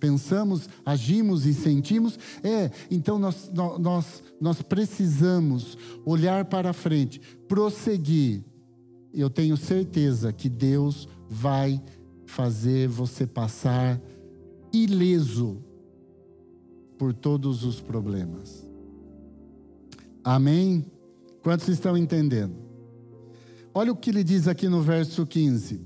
[0.00, 2.18] pensamos, agimos e sentimos?
[2.42, 8.42] É, então nós, nós, nós precisamos olhar para frente, prosseguir.
[9.12, 11.80] Eu tenho certeza que Deus vai
[12.24, 14.00] fazer você passar
[14.72, 15.58] ileso
[16.96, 18.66] por todos os problemas.
[20.24, 20.84] Amém?
[21.42, 22.54] Quantos estão entendendo?
[23.72, 25.80] Olha o que ele diz aqui no verso 15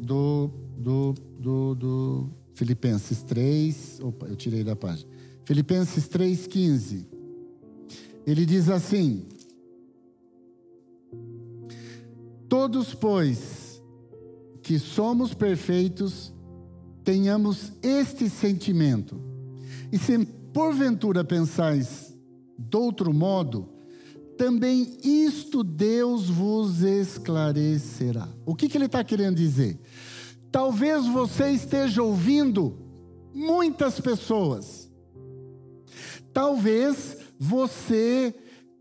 [0.00, 4.00] do, do, do, do Filipenses 3.
[4.02, 5.08] Opa, eu tirei da página.
[5.46, 7.06] Filipenses 3,15.
[8.26, 9.24] Ele diz assim:
[12.50, 13.82] Todos, pois,
[14.62, 16.34] que somos perfeitos,
[17.02, 19.18] tenhamos este sentimento.
[19.90, 20.18] E se
[20.52, 22.14] porventura pensais
[22.58, 23.70] de outro modo,
[24.36, 28.28] também isto Deus vos esclarecerá.
[28.44, 29.80] O que, que ele está querendo dizer?
[30.50, 32.76] Talvez você esteja ouvindo
[33.32, 34.90] muitas pessoas.
[36.32, 38.34] Talvez você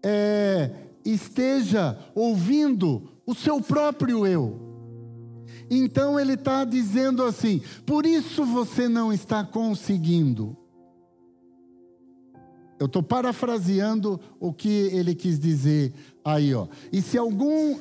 [0.03, 0.71] é,
[1.05, 4.69] esteja ouvindo o seu próprio eu.
[5.69, 10.57] Então ele está dizendo assim: por isso você não está conseguindo.
[12.79, 16.67] Eu estou parafraseando o que ele quis dizer aí, ó.
[16.93, 17.77] E se algum,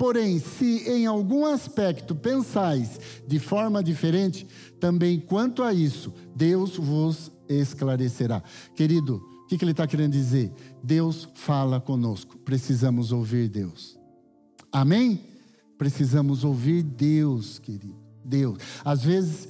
[0.00, 4.46] porém, se em algum aspecto pensais de forma diferente,
[4.80, 8.42] também quanto a isso, Deus vos esclarecerá.
[8.74, 10.50] Querido, o que, que ele está querendo dizer?
[10.82, 13.98] Deus fala conosco, precisamos ouvir Deus.
[14.72, 15.20] Amém?
[15.76, 18.00] Precisamos ouvir Deus, querido.
[18.24, 18.56] Deus.
[18.82, 19.48] Às vezes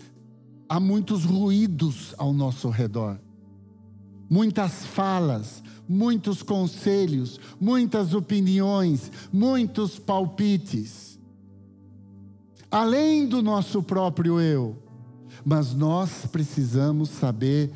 [0.68, 3.20] há muitos ruídos ao nosso redor,
[4.30, 11.18] muitas falas, muitos conselhos, muitas opiniões, muitos palpites,
[12.70, 14.76] além do nosso próprio eu.
[15.44, 17.72] Mas nós precisamos saber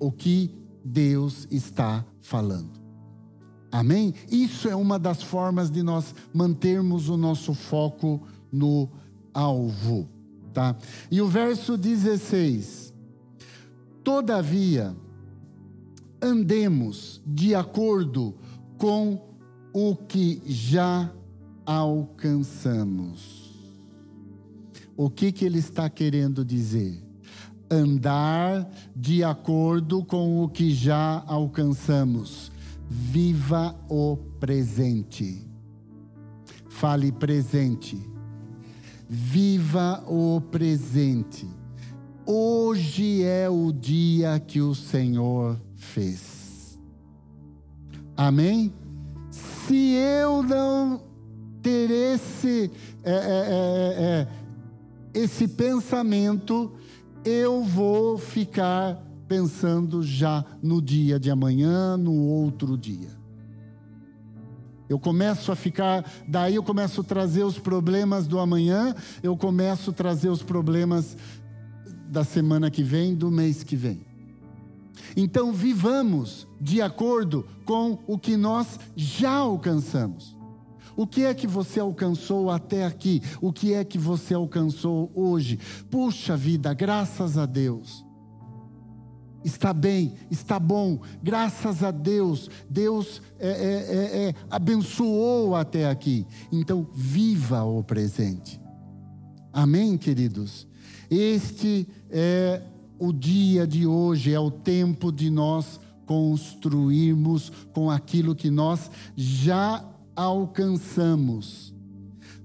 [0.00, 0.50] o que
[0.82, 2.70] Deus está falando.
[3.70, 4.14] Amém?
[4.30, 8.88] Isso é uma das formas de nós mantermos o nosso foco no
[9.34, 10.08] alvo,
[10.52, 10.76] tá?
[11.10, 12.94] E o verso 16:
[14.04, 14.94] Todavia,
[16.24, 18.34] andemos de acordo
[18.78, 19.20] com
[19.72, 21.12] o que já
[21.66, 23.44] alcançamos.
[24.96, 27.02] O que que ele está querendo dizer?
[27.70, 32.52] Andar de acordo com o que já alcançamos
[32.88, 35.44] Viva o presente.
[36.68, 37.98] Fale presente.
[39.08, 41.48] Viva o presente.
[42.26, 46.78] Hoje é o dia que o Senhor fez.
[48.16, 48.72] Amém?
[49.30, 51.02] Se eu não
[51.62, 52.70] ter esse,
[53.02, 54.28] é, é, é, é
[55.14, 56.72] esse pensamento,
[57.24, 63.14] eu vou ficar pensando já no dia de amanhã, no outro dia.
[64.88, 69.90] Eu começo a ficar, daí eu começo a trazer os problemas do amanhã, eu começo
[69.90, 71.16] a trazer os problemas
[72.06, 74.13] da semana que vem, do mês que vem.
[75.16, 80.36] Então vivamos de acordo com o que nós já alcançamos.
[80.96, 83.20] O que é que você alcançou até aqui?
[83.40, 85.58] O que é que você alcançou hoje?
[85.90, 88.04] Puxa vida, graças a Deus
[89.44, 96.26] está bem, está bom, graças a Deus, Deus é, é, é, é, abençoou até aqui.
[96.50, 98.60] Então, viva o presente.
[99.52, 100.66] Amém, queridos?
[101.10, 102.62] Este é
[102.98, 109.84] o dia de hoje, é o tempo de nós construirmos com aquilo que nós já
[110.14, 111.74] alcançamos.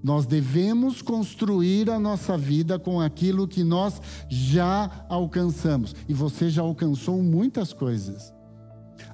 [0.01, 5.93] Nós devemos construir a nossa vida com aquilo que nós já alcançamos.
[6.07, 8.33] E você já alcançou muitas coisas.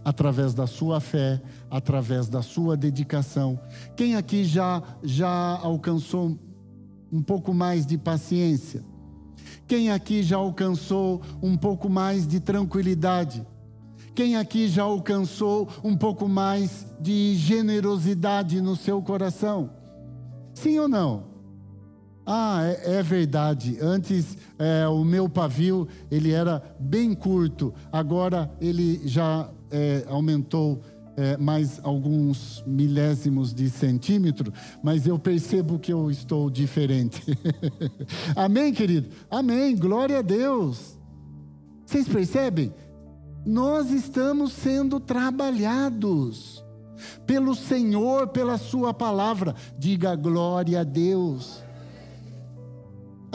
[0.03, 3.59] Através da sua fé, através da sua dedicação.
[3.95, 6.37] Quem aqui já, já alcançou
[7.11, 8.83] um pouco mais de paciência?
[9.67, 13.45] Quem aqui já alcançou um pouco mais de tranquilidade?
[14.13, 19.71] Quem aqui já alcançou um pouco mais de generosidade no seu coração?
[20.54, 21.36] Sim ou não?
[22.25, 23.78] Ah, é, é verdade.
[23.82, 27.73] Antes é, o meu pavio ele era bem curto.
[27.91, 30.82] Agora ele já é, aumentou
[31.17, 34.51] é, mais alguns milésimos de centímetro,
[34.84, 37.23] mas eu percebo que eu estou diferente.
[38.36, 39.10] Amém, querido?
[39.30, 39.75] Amém.
[39.75, 40.97] Glória a Deus.
[41.86, 42.73] Vocês percebem?
[43.45, 46.63] Nós estamos sendo trabalhados
[47.25, 49.56] pelo Senhor, pela Sua palavra.
[49.78, 51.64] Diga glória a Deus.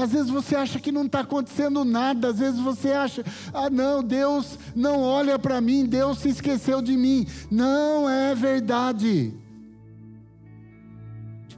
[0.01, 4.03] Às vezes você acha que não está acontecendo nada, às vezes você acha, ah, não,
[4.03, 7.27] Deus não olha para mim, Deus se esqueceu de mim.
[7.51, 9.35] Não é verdade.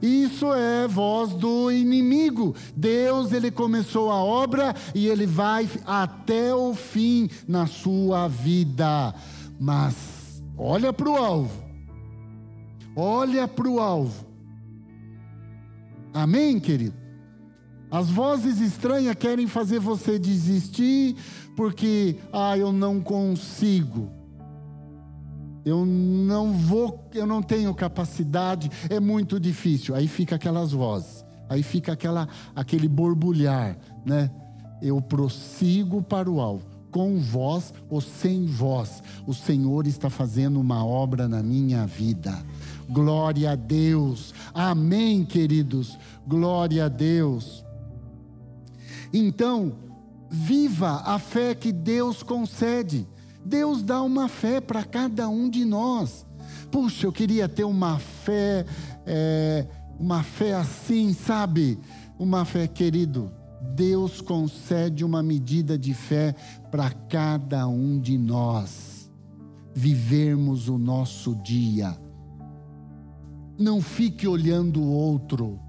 [0.01, 2.53] Isso é voz do inimigo.
[2.75, 9.15] Deus, ele começou a obra e ele vai até o fim na sua vida.
[9.57, 11.63] Mas olha para o alvo.
[12.93, 14.25] Olha para o alvo.
[16.13, 17.02] Amém, querido?
[17.93, 21.15] As vozes estranhas querem fazer você desistir
[21.55, 24.09] porque, ah, eu não consigo.
[25.63, 29.93] Eu não vou, eu não tenho capacidade, é muito difícil.
[29.93, 31.23] Aí fica aquelas vozes.
[31.47, 34.31] Aí fica aquela aquele borbulhar, né?
[34.81, 40.85] Eu prossigo para o alvo com voz ou sem voz, o Senhor está fazendo uma
[40.85, 42.37] obra na minha vida.
[42.87, 44.33] Glória a Deus.
[44.53, 45.97] Amém, queridos.
[46.27, 47.62] Glória a Deus.
[49.13, 49.73] Então,
[50.29, 53.07] viva a fé que Deus concede.
[53.45, 56.25] Deus dá uma fé para cada um de nós.
[56.71, 58.65] Puxa, eu queria ter uma fé,
[59.05, 59.67] é,
[59.99, 61.79] uma fé assim, sabe?
[62.17, 63.31] Uma fé, querido.
[63.75, 66.35] Deus concede uma medida de fé
[66.71, 69.11] para cada um de nós.
[69.75, 71.97] Vivermos o nosso dia
[73.57, 75.59] não fique olhando o outro.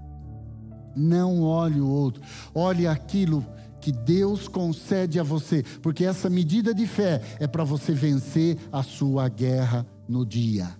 [0.95, 2.21] Não olhe o outro.
[2.53, 3.45] Olhe aquilo
[3.81, 8.81] que Deus concede a você, porque essa medida de fé é para você vencer a
[8.81, 10.75] sua guerra no dia.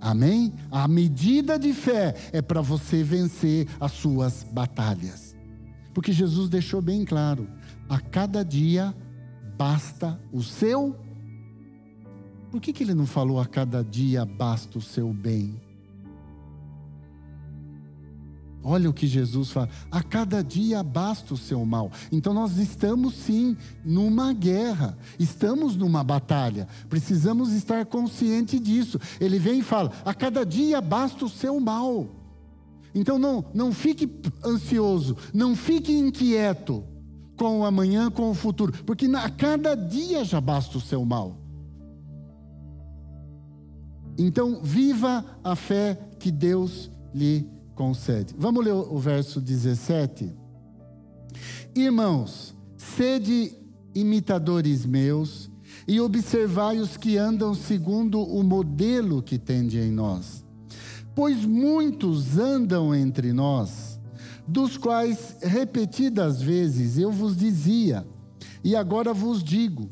[0.00, 0.54] Amém?
[0.70, 5.36] A medida de fé é para você vencer as suas batalhas.
[5.92, 7.48] Porque Jesus deixou bem claro:
[7.88, 8.94] a cada dia
[9.56, 10.96] basta o seu
[12.50, 15.60] por que, que ele não falou a cada dia basta o seu bem?
[18.68, 21.90] Olha o que Jesus fala: a cada dia basta o seu mal.
[22.12, 29.00] Então nós estamos sim numa guerra, estamos numa batalha, precisamos estar consciente disso.
[29.18, 32.08] Ele vem e fala: a cada dia basta o seu mal.
[32.94, 34.06] Então não, não fique
[34.44, 36.84] ansioso, não fique inquieto
[37.38, 41.38] com o amanhã, com o futuro, porque a cada dia já basta o seu mal.
[44.18, 48.34] Então, viva a fé que Deus lhe concede.
[48.36, 50.34] Vamos ler o verso 17.
[51.76, 53.54] Irmãos, sede
[53.94, 55.48] imitadores meus
[55.86, 60.44] e observai os que andam segundo o modelo que tende em nós.
[61.14, 64.00] Pois muitos andam entre nós,
[64.46, 68.04] dos quais repetidas vezes eu vos dizia,
[68.64, 69.88] e agora vos digo,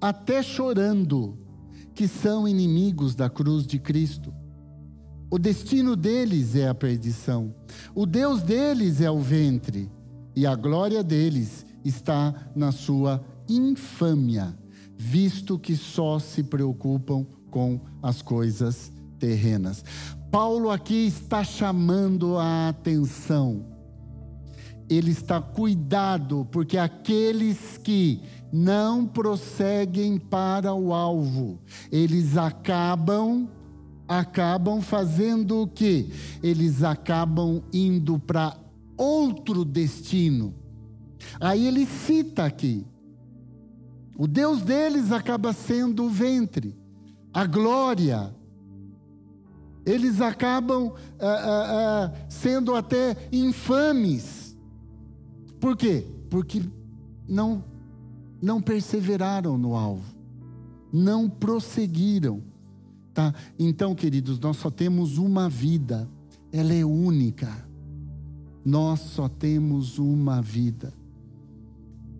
[0.00, 1.36] até chorando,
[1.94, 4.29] que são inimigos da cruz de Cristo.
[5.30, 7.54] O destino deles é a perdição,
[7.94, 9.88] o Deus deles é o ventre,
[10.34, 14.58] e a glória deles está na sua infâmia,
[14.96, 18.90] visto que só se preocupam com as coisas
[19.20, 19.84] terrenas.
[20.32, 23.66] Paulo aqui está chamando a atenção.
[24.88, 28.20] Ele está cuidado, porque aqueles que
[28.52, 31.60] não prosseguem para o alvo.
[31.92, 33.48] Eles acabam
[34.10, 36.10] acabam fazendo o quê?
[36.42, 38.56] Eles acabam indo para
[38.96, 40.52] outro destino.
[41.40, 42.84] Aí ele cita aqui.
[44.18, 46.76] O Deus deles acaba sendo o ventre,
[47.32, 48.34] a glória.
[49.86, 54.56] Eles acabam ah, ah, ah, sendo até infames.
[55.60, 56.04] Por quê?
[56.28, 56.62] Porque
[57.28, 57.64] não
[58.42, 60.16] não perseveraram no alvo,
[60.92, 62.49] não prosseguiram.
[63.20, 63.34] Tá?
[63.58, 66.08] Então, queridos, nós só temos uma vida
[66.52, 67.68] ela é única.
[68.64, 70.92] Nós só temos uma vida.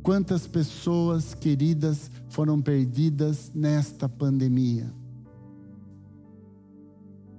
[0.03, 4.93] Quantas pessoas queridas foram perdidas nesta pandemia?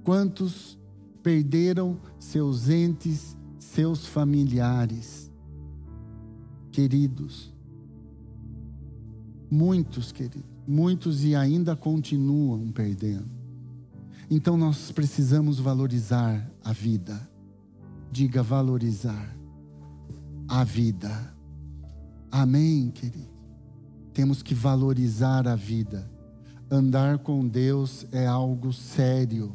[0.03, 0.77] Quantos
[1.23, 5.31] perderam seus entes, seus familiares
[6.71, 7.53] queridos?
[9.49, 13.40] Muitos, queridos, muitos e ainda continuam perdendo.
[14.33, 17.29] Então nós precisamos valorizar a vida.
[18.09, 19.35] Diga valorizar
[20.47, 21.35] a vida.
[22.31, 23.29] Amém, querido.
[24.13, 26.09] Temos que valorizar a vida.
[26.69, 29.53] Andar com Deus é algo sério,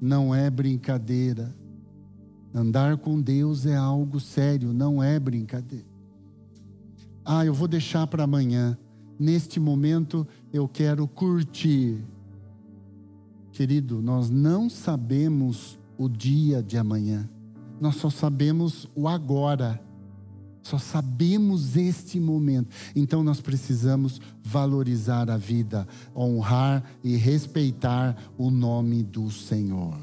[0.00, 1.52] não é brincadeira.
[2.54, 5.98] Andar com Deus é algo sério, não é brincadeira.
[7.24, 8.78] Ah, eu vou deixar para amanhã
[9.18, 11.98] neste momento eu quero curtir.
[13.58, 17.28] Querido, nós não sabemos o dia de amanhã,
[17.80, 19.82] nós só sabemos o agora,
[20.62, 22.68] só sabemos este momento.
[22.94, 29.98] Então nós precisamos valorizar a vida, honrar e respeitar o nome do Senhor.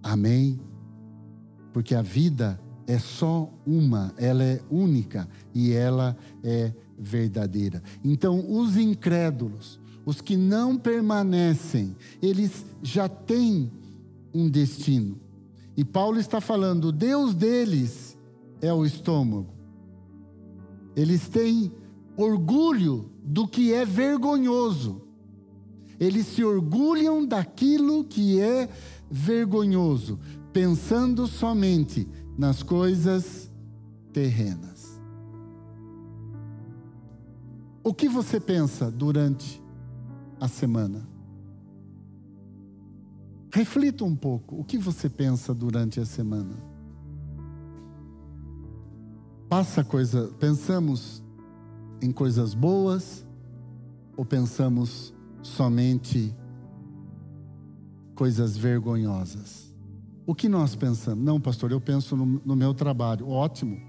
[0.00, 0.60] Amém?
[1.72, 7.82] Porque a vida é só uma, ela é única e ela é verdadeira.
[8.04, 13.70] Então, os incrédulos, os que não permanecem, eles já têm
[14.34, 15.20] um destino.
[15.76, 18.16] E Paulo está falando, o Deus deles
[18.60, 19.52] é o estômago.
[20.94, 21.72] Eles têm
[22.16, 25.02] orgulho do que é vergonhoso.
[25.98, 28.68] Eles se orgulham daquilo que é
[29.10, 30.18] vergonhoso,
[30.52, 33.50] pensando somente nas coisas
[34.12, 35.00] terrenas.
[37.84, 39.61] O que você pensa durante
[40.42, 41.06] a semana?
[43.52, 44.56] Reflita um pouco.
[44.56, 46.56] O que você pensa durante a semana?
[49.48, 51.22] Passa coisa, pensamos
[52.00, 53.24] em coisas boas
[54.16, 56.34] ou pensamos somente
[58.16, 59.72] coisas vergonhosas?
[60.26, 61.24] O que nós pensamos?
[61.24, 63.28] Não, pastor, eu penso no, no meu trabalho.
[63.28, 63.80] Ótimo.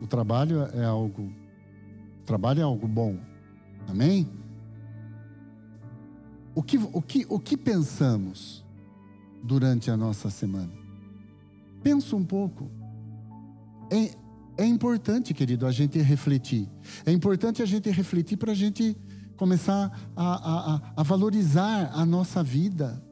[0.00, 1.30] O trabalho é algo
[2.24, 3.18] trabalho é algo bom.
[3.86, 4.39] Amém?
[6.54, 8.64] O que, o que, o que pensamos
[9.42, 10.72] durante a nossa semana?
[11.82, 12.70] Pensa um pouco.
[13.90, 14.14] É,
[14.62, 16.68] é importante, querido, a gente refletir.
[17.06, 18.96] É importante a gente refletir para a gente
[19.36, 23.02] começar a, a, a valorizar a nossa vida.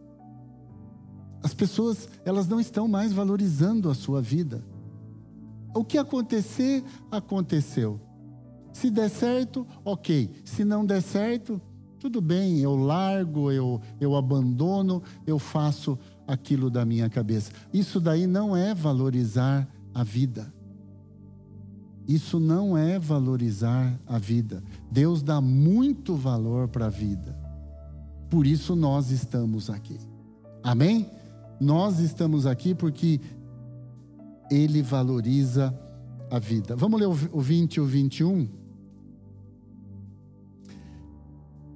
[1.43, 4.63] As pessoas, elas não estão mais valorizando a sua vida.
[5.75, 8.01] O que acontecer, aconteceu.
[8.73, 10.31] Se der certo, ok.
[10.45, 11.61] Se não der certo,
[11.99, 17.51] tudo bem, eu largo, eu, eu abandono, eu faço aquilo da minha cabeça.
[17.73, 20.53] Isso daí não é valorizar a vida.
[22.07, 24.63] Isso não é valorizar a vida.
[24.91, 27.37] Deus dá muito valor para a vida.
[28.31, 29.99] Por isso nós estamos aqui.
[30.63, 31.11] Amém?
[31.61, 33.21] Nós estamos aqui porque
[34.51, 35.75] Ele valoriza
[36.31, 36.77] a vida.
[36.77, 38.49] Vamos ler o 20 e o 21?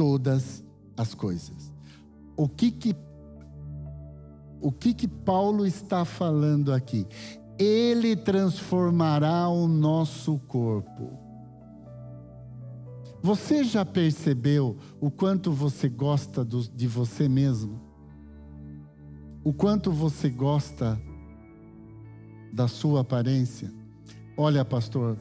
[0.00, 0.64] todas
[0.96, 1.70] as coisas.
[2.34, 2.96] O que que
[4.62, 7.06] o que que Paulo está falando aqui?
[7.58, 11.18] Ele transformará o nosso corpo.
[13.22, 17.78] Você já percebeu o quanto você gosta do, de você mesmo?
[19.44, 20.98] O quanto você gosta
[22.50, 23.70] da sua aparência?
[24.34, 25.18] Olha, pastor,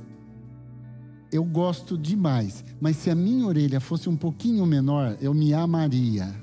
[1.32, 6.34] eu gosto demais, mas se a minha orelha fosse um pouquinho menor, eu me amaria.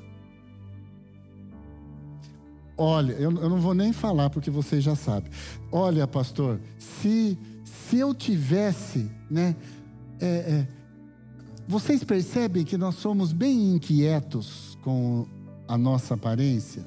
[2.79, 5.31] Olha, eu, eu não vou nem falar porque você já sabe.
[5.73, 9.57] Olha, pastor, se, se eu tivesse, né?
[10.21, 10.69] É, é,
[11.67, 15.27] vocês percebem que nós somos bem inquietos com
[15.67, 16.87] a nossa aparência?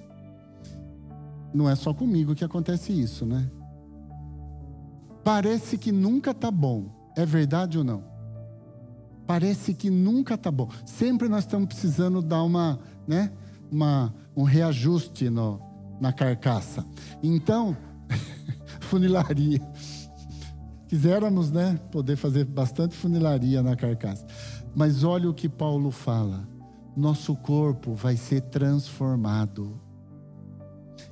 [1.54, 3.50] Não é só comigo que acontece isso, né?
[5.24, 6.99] Parece que nunca tá bom.
[7.20, 8.02] É verdade ou não?
[9.28, 10.70] Parece que nunca está bom.
[10.86, 13.30] Sempre nós estamos precisando dar uma, né,
[13.70, 15.60] uma, um reajuste no,
[16.00, 16.86] na carcaça.
[17.22, 17.76] Então,
[18.80, 19.60] funilaria.
[20.88, 24.26] Quiséramos, né, poder fazer bastante funilaria na carcaça.
[24.74, 26.48] Mas olha o que Paulo fala.
[26.96, 29.78] Nosso corpo vai ser transformado.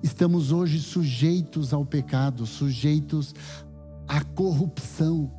[0.01, 3.35] Estamos hoje sujeitos ao pecado, sujeitos
[4.07, 5.29] à corrupção.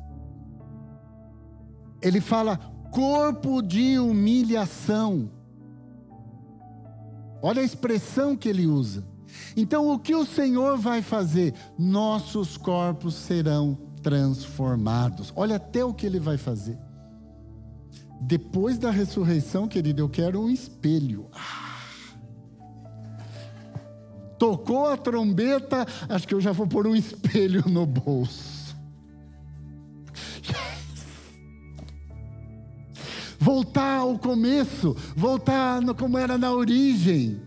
[2.01, 2.57] Ele fala
[2.91, 5.29] corpo de humilhação.
[7.41, 9.03] Olha a expressão que ele usa.
[9.55, 11.53] Então, o que o Senhor vai fazer?
[11.77, 15.31] Nossos corpos serão transformados.
[15.35, 16.77] Olha até o que ele vai fazer.
[18.21, 21.27] Depois da ressurreição, querido, eu quero um espelho.
[21.33, 21.69] Ah.
[24.37, 28.58] Tocou a trombeta, acho que eu já vou pôr um espelho no bolso.
[33.39, 37.39] Voltar ao começo, voltar no, como era na origem.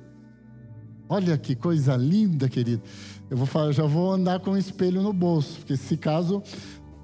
[1.06, 2.82] Olha que coisa linda, querido.
[3.30, 6.42] Eu vou falar, já vou andar com um espelho no bolso, porque se caso,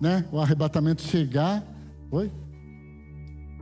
[0.00, 1.62] né, o arrebatamento chegar,
[2.10, 2.32] oi?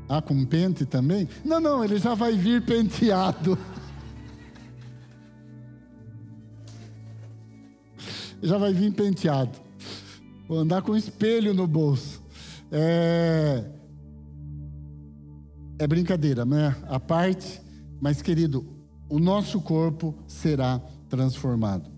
[0.09, 1.29] Ah, com pente também?
[1.45, 3.59] Não, não, ele já vai vir penteado.
[8.41, 9.59] já vai vir penteado.
[10.49, 12.23] Vou andar com um espelho no bolso.
[12.71, 13.65] É,
[15.79, 16.77] é brincadeira, né?
[16.89, 17.61] A parte,
[18.01, 18.67] mas querido,
[19.09, 21.91] o nosso corpo será transformado,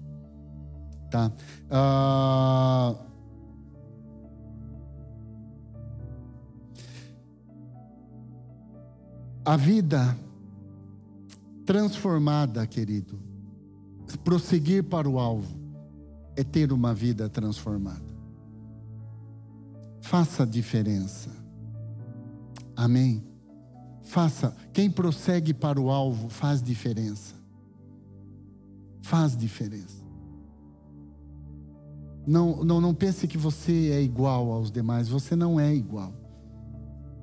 [1.11, 1.33] tá?
[1.71, 2.95] Ah,
[9.49, 10.15] A vida
[11.65, 13.19] transformada, querido,
[14.23, 15.59] prosseguir para o alvo,
[16.37, 18.15] é ter uma vida transformada.
[20.03, 21.31] Faça a diferença.
[22.77, 23.28] Amém.
[24.09, 24.57] Faça.
[24.73, 27.35] Quem prossegue para o alvo faz diferença.
[29.03, 30.03] Faz diferença.
[32.27, 35.11] Não, não, não pense que você é igual aos demais.
[35.11, 36.15] Você não é igual.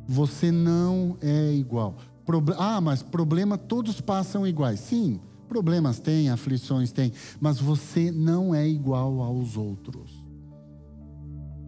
[0.07, 1.97] Você não é igual.
[2.23, 4.79] Proble ah, mas problema todos passam iguais.
[4.79, 5.19] Sim,
[5.49, 10.11] problemas tem, aflições tem, mas você não é igual aos outros.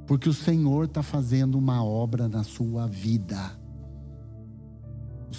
[0.06, 3.58] Porque o Senhor está fazendo uma obra na sua vida.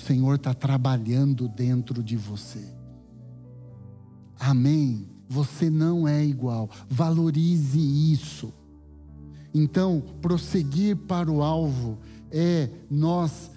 [0.09, 2.65] Senhor está trabalhando dentro de você.
[4.41, 5.07] Amém.
[5.29, 6.71] Você não é igual.
[6.89, 8.51] Valorize isso.
[9.53, 11.99] Então, prosseguir para o alvo
[12.31, 13.51] é nós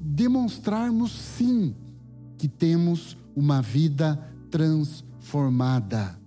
[0.00, 1.74] demonstrarmos sim
[2.38, 4.18] que temos uma vida
[4.50, 6.18] transformada.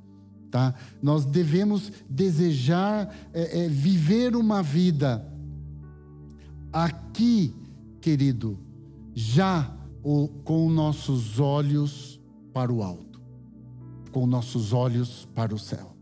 [0.51, 0.75] Tá?
[1.01, 5.25] Nós devemos desejar é, é, viver uma vida
[6.71, 7.55] aqui,
[7.99, 8.64] querido,
[9.15, 9.73] já
[10.43, 12.19] com nossos olhos
[12.53, 13.21] para o alto,
[14.11, 15.95] com nossos olhos para o céu.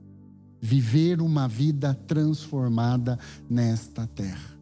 [0.60, 4.58] Viver uma vida transformada nesta terra.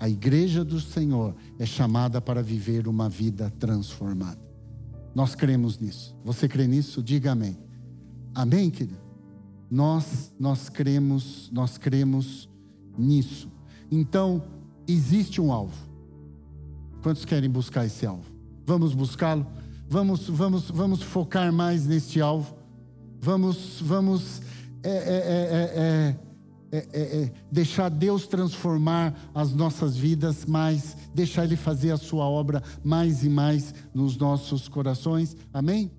[0.00, 4.40] A igreja do Senhor é chamada para viver uma vida transformada.
[5.14, 6.16] Nós cremos nisso.
[6.24, 7.02] Você crê nisso?
[7.02, 7.56] Diga amém.
[8.34, 9.00] Amém, querido?
[9.70, 12.48] Nós nós cremos, nós cremos
[12.98, 13.48] nisso.
[13.90, 14.42] Então,
[14.88, 15.91] existe um alvo.
[17.02, 18.24] Quantos querem buscar esse alvo?
[18.64, 19.46] Vamos buscá-lo?
[19.88, 22.56] Vamos, vamos, vamos focar mais neste alvo.
[23.20, 24.40] Vamos, vamos
[24.82, 26.32] é, é, é, é
[26.74, 32.62] é, é, deixar Deus transformar as nossas vidas mais, deixar Ele fazer a sua obra
[32.82, 35.36] mais e mais nos nossos corações.
[35.52, 35.90] Amém?